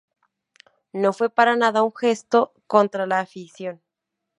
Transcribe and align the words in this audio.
No 0.93 1.13
fue 1.13 1.29
para 1.29 1.55
nada 1.55 1.83
un 1.83 1.93
gesto 1.95 2.55
contra 2.65 3.05
la 3.05 3.19
afición". 3.19 3.83